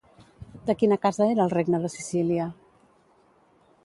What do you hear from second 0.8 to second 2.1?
casa era el Regne de